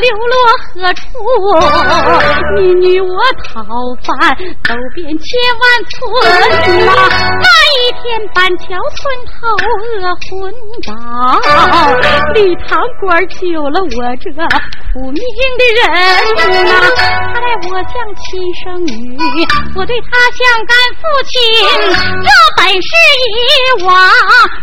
[0.02, 0.34] 流落
[0.74, 1.02] 何处。
[2.58, 3.16] 你女我
[3.46, 3.54] 讨
[4.02, 4.12] 饭，
[4.64, 5.30] 走遍千
[5.62, 5.94] 万村
[6.84, 6.90] 呐，
[7.40, 8.66] 那一天板桥
[8.98, 9.32] 村头
[9.86, 10.32] 饿昏
[10.88, 10.92] 倒，
[12.34, 14.26] 李堂官救了我这
[14.94, 15.18] 苦命
[15.58, 15.82] 的人
[16.70, 16.70] 呐，
[17.34, 18.24] 他待我像亲
[18.64, 18.94] 生女，
[19.76, 20.08] 我对他。
[20.34, 21.34] 像干父亲，
[22.24, 22.88] 这本是
[23.30, 23.90] 以往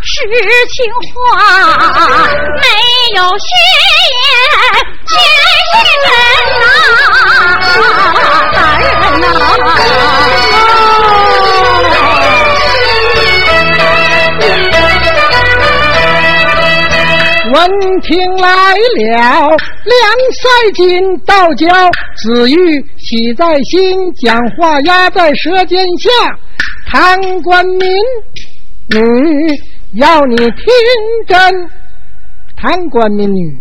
[0.03, 0.13] 实
[0.69, 0.75] 情
[1.15, 1.19] 话，
[2.61, 2.65] 没
[3.17, 3.45] 有虚
[4.17, 4.23] 言，
[5.07, 5.13] 全
[5.67, 5.73] 是
[6.07, 6.09] 真
[6.61, 6.65] 呐，
[7.67, 8.85] 啊大人
[9.21, 9.25] 呐。
[17.53, 19.99] 闻听来了，两
[20.33, 21.67] 赛金道教
[22.17, 22.81] 子玉。
[22.99, 26.11] 喜在心，讲话压在舌尖下。
[26.91, 27.89] 贪官民
[28.89, 28.99] 女
[29.95, 30.47] 要你听
[31.27, 31.71] 真，
[32.57, 33.57] 贪官民女。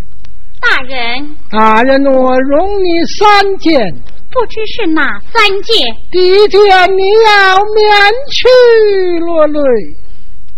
[0.62, 3.91] 大人，大人，我容你三件，
[4.32, 5.95] 不知是哪三件？
[6.12, 6.60] 第一件，
[6.95, 7.86] 你要免
[8.30, 9.60] 去落泪。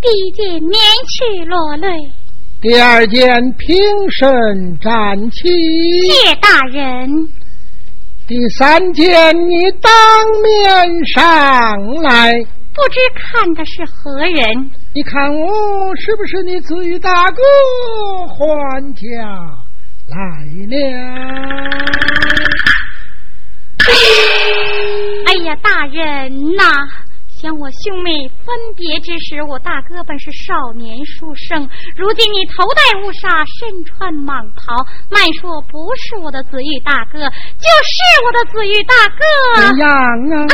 [0.01, 1.87] 第一件免去落泪。
[2.61, 3.25] 第二件
[3.57, 3.75] 平
[4.11, 5.49] 身站起。
[6.11, 7.09] 谢大人。
[8.27, 9.91] 第三件你当
[10.43, 12.45] 面上来。
[12.73, 14.69] 不知看的是何人？
[14.93, 17.41] 你看我是不是你子玉大哥
[18.27, 19.01] 还家
[20.07, 20.77] 来了？
[25.25, 26.63] 哎呀，大人呐！
[27.41, 33.27] 想我兄妹分别之时，我大哥本是少年书生，如今你头戴乌纱，
[33.57, 34.77] 身穿蟒袍，
[35.09, 39.25] 慢说不是我的子玉大哥，就是我的子玉大哥。
[39.57, 40.45] 怎样啊？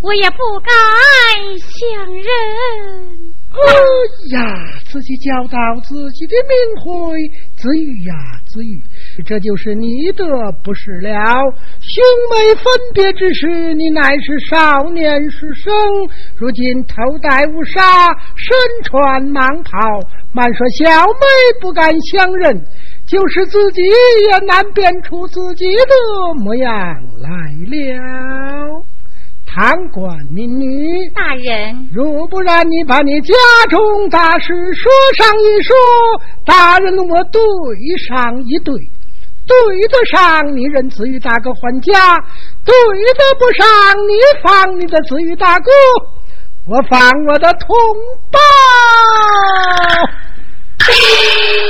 [0.00, 0.72] 我也不敢
[1.60, 2.24] 相认。
[3.54, 3.60] 哎
[4.32, 4.40] 呀，
[4.90, 7.20] 自己交到自己的名讳，
[7.54, 8.14] 子玉呀，
[8.48, 8.80] 子玉。
[9.22, 10.24] 这就是你的
[10.62, 15.72] 不是了，兄妹分别之时，你乃是少年书生，
[16.36, 17.80] 如今头戴乌纱，
[18.36, 19.78] 身穿蟒袍，
[20.32, 21.24] 慢说小妹
[21.60, 22.54] 不敢相认，
[23.06, 25.94] 就是自己也难辨出自己的
[26.42, 26.72] 模样
[27.20, 27.30] 来
[27.68, 28.84] 了。
[29.46, 30.66] 贪官民女，
[31.14, 33.34] 大人，若不然，你把你家
[33.70, 35.76] 中大事说上一说，
[36.44, 37.40] 大人我对
[38.08, 38.74] 上一对。
[39.46, 39.56] 对
[39.88, 41.92] 得上，你认子玉大哥还家；
[42.64, 42.74] 对
[43.14, 43.66] 得不上，
[44.08, 45.70] 你放你的子玉大哥，
[46.66, 47.76] 我放我的同
[48.30, 48.38] 胞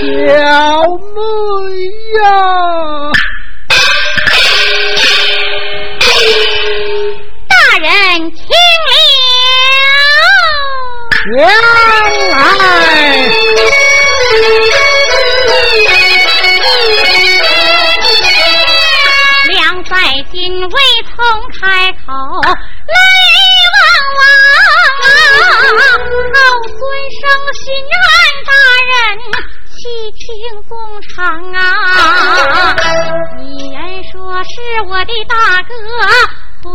[0.01, 0.83] 小
[1.15, 1.21] 妹
[2.19, 2.25] 呀！
[21.61, 22.13] 开口，
[22.87, 22.97] 泪
[23.75, 23.77] 汪
[24.19, 24.23] 汪
[25.03, 25.07] 啊！
[26.35, 26.79] 老孙
[27.21, 27.23] 生
[27.55, 27.97] 心愿，
[28.45, 28.51] 大
[28.91, 28.93] 人
[29.71, 29.77] 细
[30.19, 30.23] 听
[30.69, 30.71] 衷
[31.15, 31.17] 肠
[31.53, 31.59] 啊！
[33.39, 33.77] 你言
[34.11, 34.13] 说
[34.45, 34.53] 是
[34.89, 35.71] 我的大哥
[36.63, 36.69] 回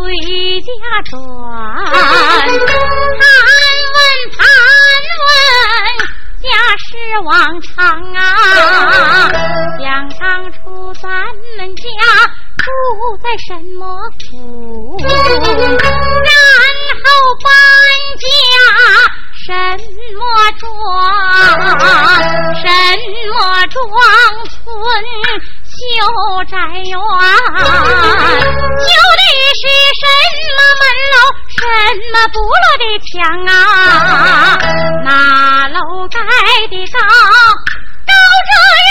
[0.61, 0.67] 家
[1.09, 1.91] 转，盘
[3.93, 3.97] 问
[4.37, 4.39] 盘
[5.25, 5.29] 问。
[6.41, 6.47] 家
[6.79, 6.89] 是
[7.25, 7.75] 往常
[8.13, 8.17] 啊，
[9.77, 9.85] 想
[10.19, 10.57] 当初
[11.01, 11.07] 咱
[11.57, 11.83] 们家
[12.57, 12.65] 住
[13.21, 13.81] 在什么
[14.19, 15.07] 府，然
[16.95, 17.05] 后
[17.43, 17.47] 搬
[18.19, 18.25] 家
[19.45, 19.47] 什
[20.15, 20.19] 么
[20.59, 20.63] 庄，
[22.55, 22.65] 什
[23.29, 23.31] 么
[23.67, 23.77] 庄
[24.47, 24.57] 村。
[25.79, 25.81] 修
[26.49, 27.63] 宅院，修
[29.19, 29.23] 的
[29.55, 29.63] 是
[29.95, 30.03] 什
[30.55, 31.15] 么门楼，
[31.59, 31.65] 什
[32.13, 33.11] 么不落的墙
[33.45, 33.51] 啊？
[35.03, 36.17] 那楼盖
[36.69, 36.97] 的高，
[38.07, 38.13] 高
[38.47, 38.51] 着
[38.87, 38.89] 日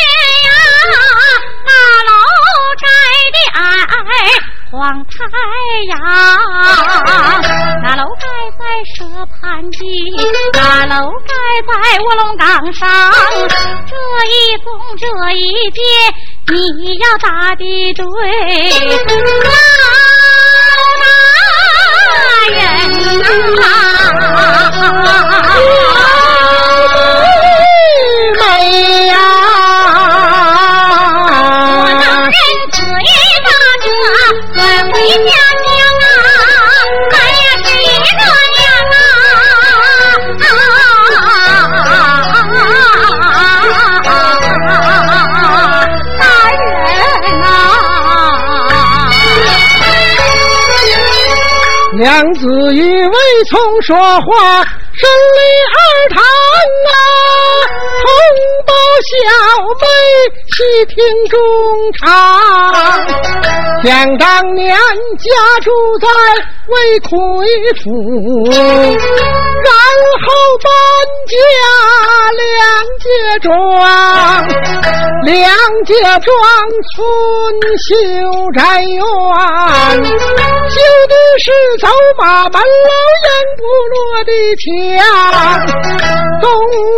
[0.00, 0.12] 月
[0.44, 0.48] 呀；
[1.66, 1.68] 那
[2.04, 2.12] 楼
[2.82, 2.84] 盖
[3.34, 3.62] 的矮。
[4.70, 5.14] 黄太
[5.88, 5.94] 阳，
[7.84, 8.26] 那楼盖
[8.58, 8.60] 在
[8.96, 9.78] 蛇盘底，
[10.52, 11.32] 那楼盖
[11.68, 12.82] 在卧龙岗上。
[13.86, 13.94] 这
[14.26, 14.66] 一宗
[14.98, 15.78] 这一节，
[16.48, 16.54] 你
[16.98, 17.62] 要打的
[17.94, 18.02] 对，
[53.50, 55.40] 从说话，生里
[55.74, 55.78] 儿
[56.14, 56.24] 堂，
[59.04, 59.12] 小
[59.80, 59.84] 妹
[60.56, 60.96] 细听
[61.28, 61.36] 衷
[61.98, 62.02] 肠。
[63.84, 64.70] 想当年
[65.18, 65.28] 家
[65.62, 66.08] 住在
[66.68, 67.12] 魏奎
[67.82, 67.84] 府，
[68.50, 69.70] 然
[70.24, 70.26] 后
[70.62, 70.66] 搬
[71.28, 71.32] 家
[72.40, 72.42] 两
[72.98, 73.04] 街
[73.42, 73.46] 庄，
[75.26, 75.36] 两
[75.84, 75.92] 街
[76.24, 76.32] 庄
[76.94, 76.96] 村
[77.76, 77.86] 修
[78.54, 78.98] 宅院，
[80.70, 80.76] 修
[81.08, 81.46] 的是
[81.78, 81.84] 走
[82.18, 82.90] 马门楼
[83.20, 83.26] 烟
[83.58, 83.94] 不落
[84.24, 84.64] 的墙，
[86.40, 86.44] 东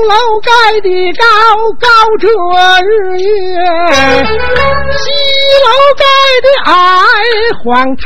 [0.09, 0.49] 楼盖
[0.83, 0.89] 的
[1.19, 1.25] 高
[1.81, 1.87] 高
[2.19, 2.29] 遮
[2.83, 2.89] 日
[3.19, 3.27] 月，
[4.97, 5.05] 西
[5.65, 6.05] 楼盖
[6.43, 6.73] 的矮
[7.63, 7.65] 黄
[7.97, 8.05] 太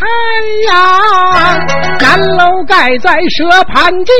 [0.66, 0.70] 阳，
[2.00, 2.04] 南
[2.36, 3.38] 楼盖在蛇
[3.72, 4.12] 盘地，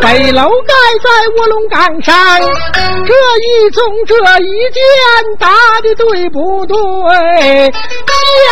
[0.00, 1.08] 北楼盖在
[1.38, 2.14] 卧龙岗上，
[3.06, 4.82] 这一宗这一件
[5.38, 5.48] 答
[5.82, 6.76] 的对不对？
[8.42, 8.48] 小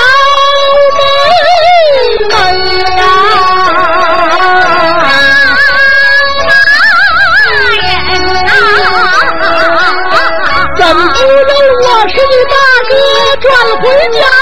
[0.97, 1.01] 妹
[2.29, 2.33] 妹
[2.97, 3.58] 呀！
[13.81, 14.38] 回家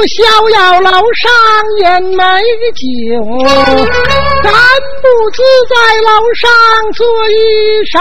[0.00, 0.24] 我逍
[0.56, 0.89] 遥了。
[1.14, 1.30] 上
[1.78, 2.22] 饮美
[2.72, 2.80] 酒，
[4.42, 4.50] 咱
[5.02, 6.48] 不知在楼上
[6.94, 7.32] 做衣
[7.92, 7.98] 裳。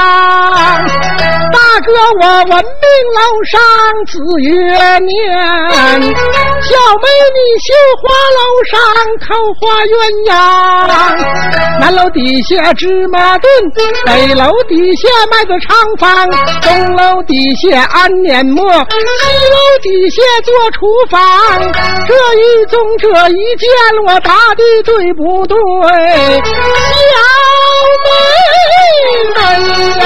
[1.52, 1.88] 大哥，
[2.22, 3.60] 我闻名楼上
[4.06, 4.50] 子月
[5.00, 5.10] 年，
[6.62, 7.68] 小妹你绣
[8.00, 8.04] 花
[8.38, 8.40] 楼
[8.70, 8.78] 上
[9.26, 9.28] 扣
[9.60, 9.94] 花鸳
[10.30, 10.32] 鸯。
[11.80, 13.52] 南楼底下芝麻墩，
[14.06, 16.30] 北楼底下麦子厂房，
[16.62, 18.70] 东楼底下安碾磨，西
[19.50, 20.80] 楼底下做厨
[21.10, 21.20] 房。
[22.06, 23.66] 这一宗这一剑，
[24.06, 25.56] 我答的对不对？
[25.56, 27.14] 小
[28.06, 28.08] 妹
[29.36, 29.38] 妹
[30.00, 30.04] 呀，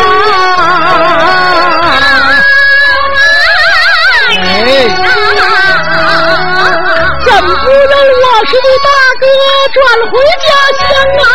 [4.29, 4.61] 哎，
[7.25, 8.87] 怎不让我是你大
[9.19, 9.23] 哥
[9.73, 9.77] 转
[10.11, 10.13] 回
[10.43, 10.81] 家乡
[11.17, 11.25] 啊？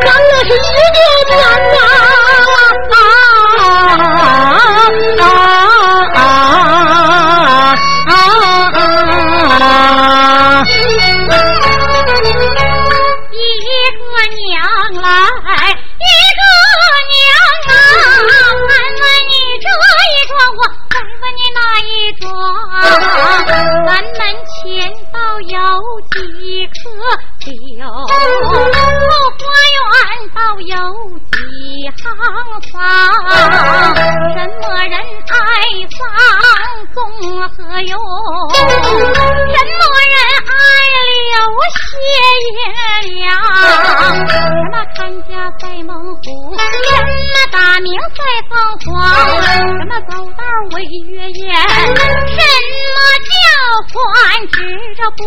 [0.00, 0.56] 咱俩是一
[0.94, 0.98] 个
[1.36, 1.36] 娘
[1.76, 1.87] 啊！
[22.20, 22.28] 那一桩。
[23.86, 25.16] 咱门前道
[25.46, 25.54] 有
[26.10, 26.16] 几
[26.66, 26.72] 棵
[27.44, 28.02] 柳，后
[29.38, 29.42] 花
[29.74, 29.78] 园
[30.34, 30.72] 道有
[31.30, 31.34] 几
[31.96, 32.04] 行
[32.72, 32.74] 房。
[34.34, 34.94] 什么人
[35.28, 35.30] 爱
[35.96, 36.00] 房
[36.94, 36.96] 综
[37.48, 37.92] 合用？
[38.54, 40.16] 什么人
[40.48, 40.50] 爱
[41.28, 41.32] 留
[41.74, 41.78] 些
[42.44, 42.48] 银
[43.18, 43.26] 两？
[44.28, 44.32] 什
[44.70, 46.18] 么看家在猛虎？
[46.56, 48.52] 什么大名在凤
[48.92, 48.96] 凰？
[49.42, 49.46] 什
[49.86, 50.12] 么走
[50.72, 51.54] 为月宴？
[51.58, 53.32] 什么叫
[53.92, 53.98] 唤
[54.52, 54.56] 执
[54.96, 55.20] 着不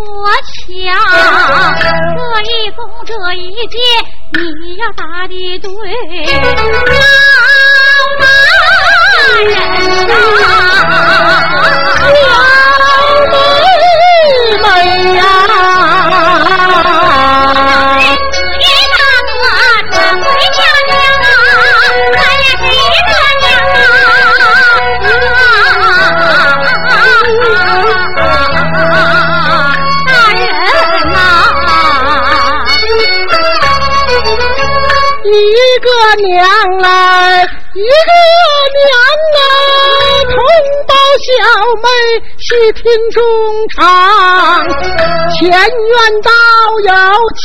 [0.48, 0.94] 强？
[2.16, 3.76] 这一宗这一件，
[4.34, 4.40] 你
[4.78, 5.70] 要答的对，
[6.46, 7.02] 老
[8.20, 8.24] 大
[9.38, 9.50] 人
[10.44, 10.94] 啊！
[36.16, 36.48] 娘
[36.80, 37.44] 来，
[37.74, 38.12] 一个
[38.78, 38.92] 娘
[39.38, 39.41] 啊，
[41.18, 41.28] 小
[41.82, 41.88] 妹
[42.40, 42.82] 细听
[43.12, 43.22] 衷
[43.70, 43.80] 肠。
[45.34, 46.32] 前院道
[46.86, 46.90] 有
[47.38, 47.44] 七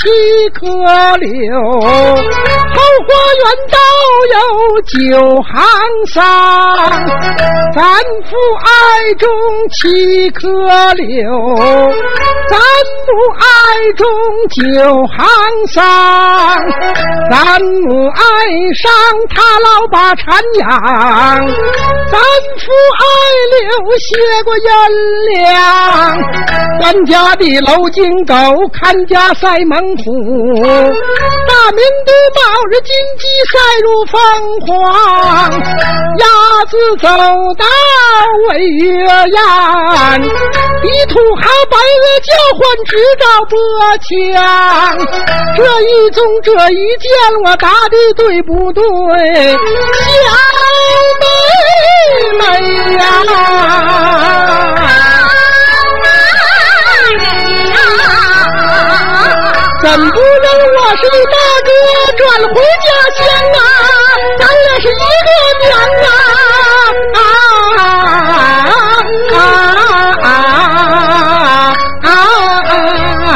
[0.50, 1.26] 棵柳，
[1.80, 3.76] 后花园道
[4.34, 4.36] 有
[4.82, 4.92] 九
[5.42, 5.52] 行
[6.12, 6.16] 桑。
[7.74, 7.82] 咱
[8.24, 8.30] 父
[8.64, 8.68] 爱
[9.18, 9.28] 种
[9.72, 10.44] 七棵
[10.94, 11.24] 柳，
[12.48, 12.58] 咱
[13.06, 13.08] 母
[13.38, 13.44] 爱
[13.96, 14.06] 种
[14.50, 14.62] 九
[15.06, 15.16] 行
[15.68, 15.76] 桑。
[17.30, 18.20] 咱母爱
[18.74, 18.90] 上
[19.28, 20.24] 他老把产
[20.60, 20.66] 养，
[22.10, 22.18] 咱
[22.58, 22.64] 父
[22.98, 23.04] 爱
[23.60, 24.06] 留些
[24.44, 24.68] 个银
[25.34, 25.36] 两。
[26.80, 28.34] 咱家的楼金狗
[28.72, 30.04] 看家赛猛虎，
[31.48, 32.40] 大明的卯
[32.70, 34.14] 日金鸡赛入凤
[34.66, 34.70] 凰，
[36.18, 36.24] 鸭
[36.68, 37.08] 子走
[37.56, 37.64] 到
[38.50, 39.38] 尾月宴，
[40.84, 42.28] 一土豪白鹅叫
[42.58, 43.56] 唤直着波
[44.04, 44.06] 腔。
[45.56, 47.10] 这一宗这一件，
[47.44, 48.82] 我答的对不对？
[49.52, 49.56] 小
[51.20, 51.24] 妹
[52.38, 52.40] 妹
[52.96, 53.00] 呀！
[59.82, 61.68] 怎不能我是你大哥
[62.16, 63.20] 转回家乡
[63.54, 63.58] 啊？
[64.38, 64.90] 咱俩是一
[65.26, 65.30] 个
[65.62, 65.68] 娘
[66.02, 66.08] 啊！
[67.14, 67.18] 啊
[69.32, 69.38] 啊
[70.22, 70.28] 啊啊
[72.02, 72.08] 啊
[73.24, 73.34] 啊！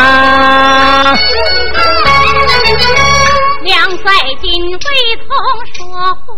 [3.63, 3.69] 两
[3.99, 4.05] 帅
[4.43, 4.77] 金未
[5.17, 5.29] 曾
[5.77, 5.79] 说
[6.27, 6.31] 话。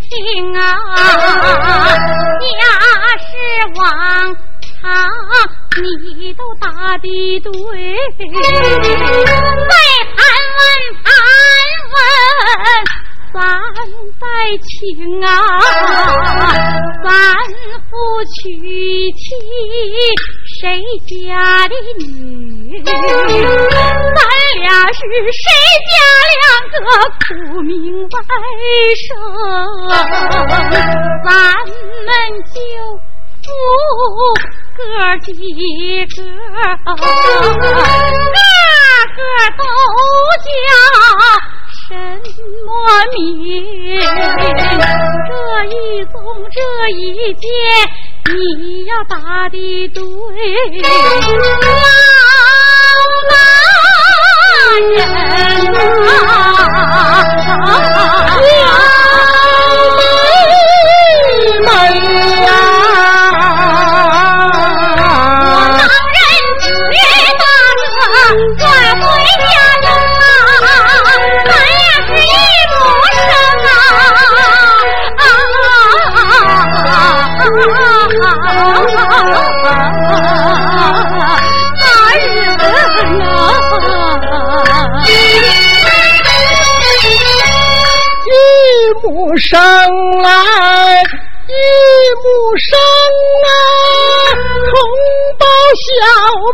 [0.00, 0.60] 听啊，
[2.40, 2.52] 家
[3.18, 3.30] 事
[3.76, 3.82] 王，
[5.82, 6.66] 你都答
[6.98, 7.06] 得
[7.40, 7.50] 对。
[8.20, 9.72] 再
[10.14, 10.18] 盘
[10.56, 10.60] 问
[11.02, 11.06] 盘
[11.92, 11.96] 问，
[13.34, 13.36] 咱
[14.20, 14.22] 再
[14.64, 14.68] 请
[15.24, 15.28] 啊，
[17.04, 17.06] 咱
[17.90, 17.90] 夫
[18.34, 18.36] 娶
[19.12, 19.18] 妻。
[20.60, 22.82] 谁家的女？
[22.82, 22.90] 咱
[24.60, 24.98] 俩是
[25.30, 25.46] 谁
[25.86, 25.92] 家
[26.34, 26.76] 两个
[27.20, 27.26] 苦
[27.62, 27.70] 命
[28.02, 28.06] 外
[28.96, 29.06] 甥？
[31.24, 31.30] 咱
[32.06, 32.08] 们
[32.52, 32.56] 就
[33.44, 33.46] 夫。
[34.78, 34.82] 个
[35.18, 35.28] 几
[36.06, 36.16] 个，
[36.86, 36.94] 个
[39.16, 39.20] 个
[39.58, 39.60] 都
[40.44, 40.46] 叫
[41.88, 41.90] 什
[42.64, 42.68] 么
[43.12, 43.18] 名？
[45.26, 45.30] 这
[45.66, 46.14] 一宗
[46.52, 46.56] 这
[46.94, 46.98] 一
[47.34, 47.42] 件，
[48.30, 50.02] 你要打的对，
[50.82, 50.88] 老
[53.30, 53.34] 男
[54.90, 55.00] 人
[56.08, 56.87] 啊。
[89.40, 89.58] 生
[90.22, 91.54] 来一
[92.22, 92.78] 目生，
[95.78, 95.86] 小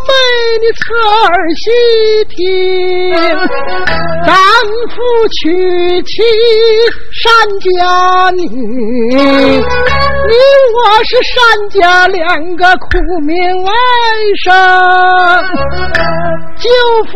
[0.07, 0.13] 妹
[0.61, 0.83] 你侧
[1.25, 1.65] 耳细
[2.29, 2.37] 听，
[4.27, 4.29] 咱
[4.91, 4.95] 夫
[5.29, 5.35] 娶
[6.03, 6.13] 妻
[7.25, 7.25] 单
[7.61, 7.67] 家
[8.33, 10.35] 女，你
[10.75, 12.23] 我是单家两
[12.57, 12.89] 个苦
[13.27, 13.73] 命外
[14.45, 14.47] 甥，
[16.59, 16.69] 舅
[17.11, 17.13] 父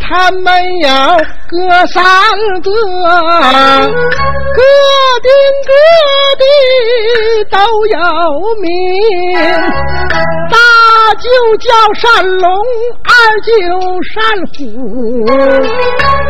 [0.00, 1.18] 他们要
[1.50, 2.02] 哥三
[2.62, 2.70] 个，
[4.54, 4.60] 各
[5.20, 5.28] 顶
[5.68, 5.70] 各
[6.38, 6.44] 的
[7.50, 7.96] 都有
[8.62, 8.66] 名，
[11.18, 11.28] 舅
[11.58, 12.48] 叫山龙，
[13.04, 13.10] 二
[13.42, 13.50] 舅
[14.12, 14.20] 山
[14.52, 14.60] 虎，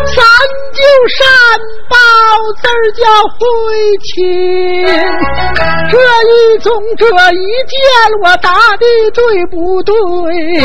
[0.07, 0.25] 三
[0.73, 1.19] 舅山
[1.89, 1.97] 宝，
[2.61, 2.63] 字
[3.01, 3.03] 叫。
[3.33, 3.49] 灰
[3.99, 4.85] 青，
[5.91, 7.79] 这一宗这一件，
[8.23, 9.93] 我答的对不对？
[10.61, 10.65] 小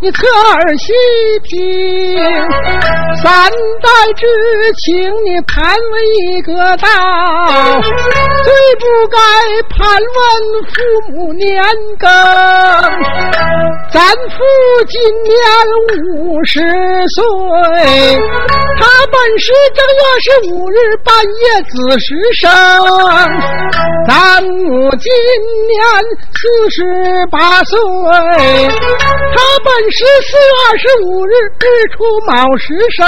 [0.00, 0.92] 你侧耳细
[1.44, 1.58] 听，
[3.22, 3.50] 三
[3.82, 4.26] 代之
[4.84, 6.88] 情你盘问一个道，
[8.42, 9.16] 最不该
[9.70, 10.22] 盘问
[10.68, 10.74] 父
[11.12, 11.62] 母年
[11.98, 12.02] 庚。
[13.92, 14.42] 咱父
[14.88, 15.32] 今年
[16.12, 16.58] 五十
[17.14, 17.22] 岁，
[18.76, 20.74] 他本是正月十五日
[21.04, 22.50] 半夜子时生，
[24.08, 25.12] 咱母今
[25.68, 25.78] 年
[26.34, 27.78] 四十八岁。
[29.36, 33.04] 他本本是四月二十五日日出卯时生，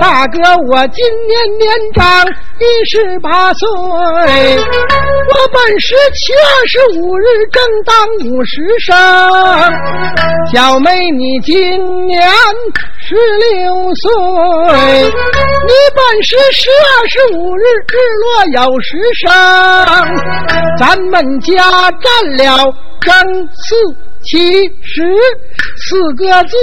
[0.00, 2.26] 大哥我今年年长
[2.58, 3.68] 一十八岁。
[3.68, 7.94] 我本是七月二十五日正当
[8.26, 8.92] 五十生，
[10.52, 12.20] 小妹你今年。
[13.06, 14.10] 十六岁，
[15.04, 19.30] 你本是十二十五日日落有时生，
[20.76, 21.52] 咱们家
[22.00, 23.76] 占了正四
[24.26, 24.38] 其
[24.82, 25.02] 实
[25.88, 26.56] 四个字，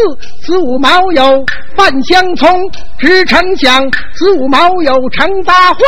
[0.45, 1.45] 子午卯酉
[1.75, 2.59] 犯相冲，
[2.99, 5.79] 只成想子午卯酉成大患。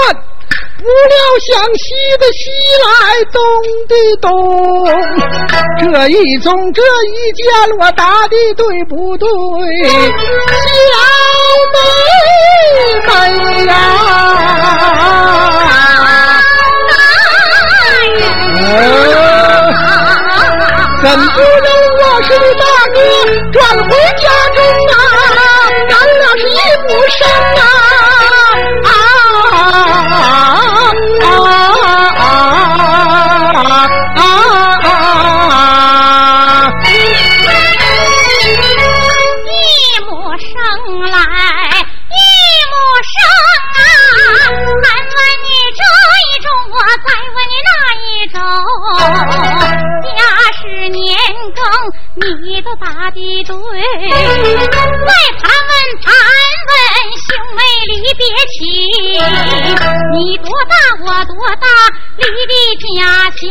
[0.78, 1.84] 不料想西
[2.20, 2.42] 的西
[2.84, 2.92] 来，
[3.32, 3.42] 东
[3.88, 4.28] 的东，
[5.80, 7.44] 这一宗这一件，
[7.80, 9.28] 我答的对不对？
[9.88, 10.92] 小
[11.74, 11.78] 妹
[13.08, 13.72] 妹呀，
[21.04, 21.68] 怎不能
[22.00, 22.98] 我是你大哥
[23.52, 23.92] 转回
[24.22, 24.30] 家
[52.64, 54.16] 你都答的对，再
[54.72, 56.16] 盘问盘
[56.70, 56.74] 问
[57.20, 57.60] 兄妹
[58.18, 58.22] 别
[58.54, 58.62] 情，
[60.14, 61.66] 你多大我多大
[62.18, 62.92] 离的家
[63.32, 63.42] 乡，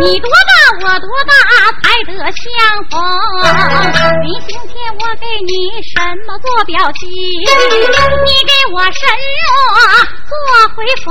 [0.00, 1.32] 你多大我多大
[1.82, 2.42] 才得相
[2.90, 2.94] 逢。
[4.22, 5.50] 临行前我给你
[5.82, 7.02] 什么做表情？
[7.08, 7.44] 你
[8.46, 9.02] 给我什
[9.48, 9.50] 么
[10.28, 10.32] 做
[10.76, 11.06] 回封？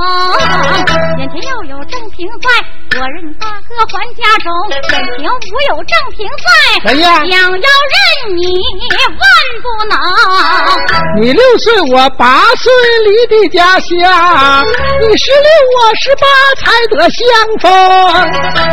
[1.20, 2.48] 眼前要有正平在，
[3.00, 4.96] 我认大哥还家中；眼前
[5.28, 5.98] 无有正。
[6.18, 6.48] 平在，
[6.84, 7.60] 想要认
[8.38, 8.40] 你
[9.10, 9.20] 万
[9.62, 9.94] 不能。
[11.22, 12.72] 你六岁，我我八岁，
[13.06, 13.90] 离的家乡；
[15.02, 16.28] 你十六，我十八，
[16.60, 17.26] 才得相
[17.60, 17.66] 逢。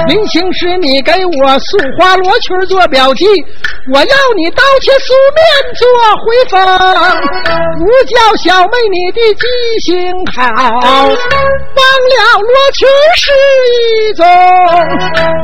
[0.09, 1.11] 临行时，你给
[1.41, 3.25] 我素花罗裙做表记，
[3.95, 5.43] 我要你刀切素面
[5.75, 5.89] 做
[6.21, 6.61] 回风。
[7.79, 9.47] 不叫小妹你的记
[9.87, 10.45] 性好，
[10.85, 13.33] 忘了罗裙是
[13.73, 14.27] 一种，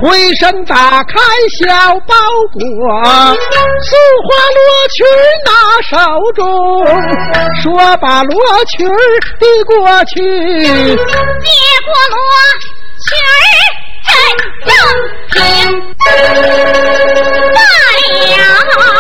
[0.03, 1.19] 回身打开
[1.59, 1.65] 小。
[2.07, 2.15] 包
[2.53, 2.61] 裹，
[3.83, 4.61] 素花罗
[4.91, 5.07] 裙
[5.47, 5.51] 拿
[5.89, 5.93] 手
[6.35, 6.43] 中，
[7.73, 8.95] 我把罗裙儿
[9.39, 10.99] 递过去，接
[11.87, 12.19] 过罗
[13.07, 13.09] 裙
[14.07, 14.11] 真
[14.67, 14.71] 正
[15.31, 15.39] 平，
[17.55, 19.00] 罢了。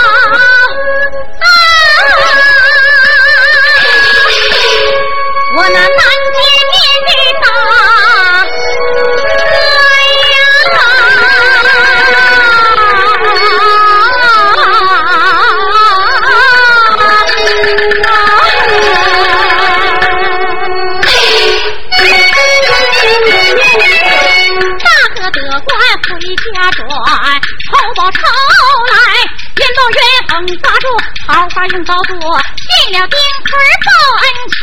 [31.26, 33.16] 好法用刀剁，进了丁
[33.46, 33.50] 村
[33.86, 33.88] 报
[34.20, 34.58] 恩情。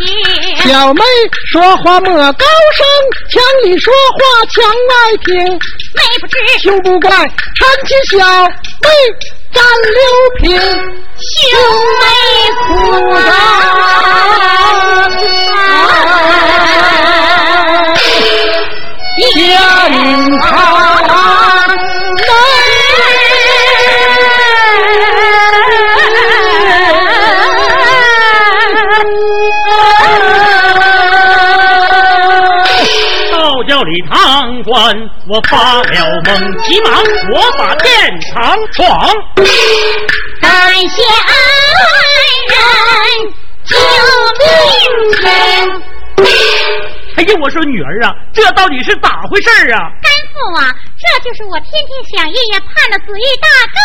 [0.69, 1.01] 小妹
[1.51, 2.86] 说话莫高声，
[3.32, 4.19] 墙里说话
[4.51, 4.93] 墙外
[5.25, 5.34] 听。
[5.95, 7.15] 妹不知兄不该搀
[7.86, 8.17] 起小
[8.47, 8.88] 妹
[9.53, 9.63] 战
[9.93, 9.99] 六
[10.39, 10.45] 平，
[11.17, 11.32] 兄
[11.99, 12.03] 妹
[12.67, 12.67] 苦
[13.13, 13.17] 啊，
[19.34, 19.36] 天
[20.39, 21.57] 堂。
[34.10, 34.95] 堂官，
[35.28, 36.93] 我发了梦，急忙
[37.34, 39.14] 我把殿堂闯。
[40.41, 41.30] 感谢恩
[42.50, 42.56] 人
[43.64, 43.78] 救
[44.39, 44.45] 命
[45.24, 45.28] 恩。
[47.18, 49.89] 哎呀，我说女儿啊，这到底是咋回事啊？
[50.02, 53.78] 干父啊，这就是我天天想夜夜盼的子玉大哥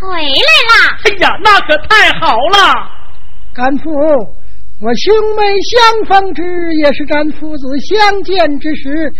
[0.00, 0.72] 回来了。
[1.04, 2.56] 哎呀，那可太好了！
[3.54, 3.90] 干父，
[4.80, 9.12] 我兄妹相逢之日，也是咱父子相见之时。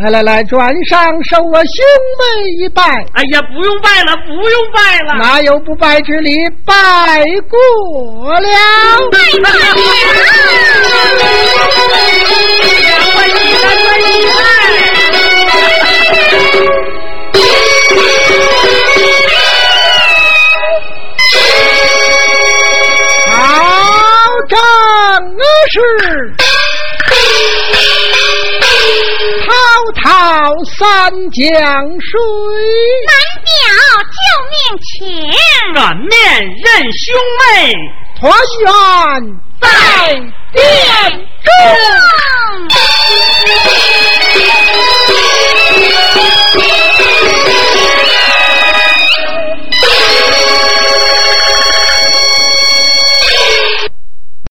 [0.00, 1.84] 来来来，转上受我兄
[2.16, 2.24] 妹
[2.58, 2.82] 一拜。
[3.12, 5.14] 哎呀，不用拜了，不用拜了。
[5.18, 6.34] 哪有不拜之礼？
[6.64, 6.74] 拜
[7.50, 7.58] 过
[8.40, 8.48] 了。
[9.12, 9.50] 拜拜
[23.30, 23.36] 啊！
[25.72, 25.78] 是
[29.80, 30.78] 滔滔三
[31.30, 31.40] 江
[32.00, 32.12] 水，
[33.06, 33.48] 难表
[34.04, 34.14] 救
[34.50, 34.54] 命
[34.84, 34.92] 情，
[35.74, 37.00] 软面认兄
[37.38, 37.48] 妹，
[38.18, 38.20] 团
[38.60, 38.68] 圆
[39.60, 39.64] 在
[40.52, 40.62] 殿
[41.42, 41.48] 中。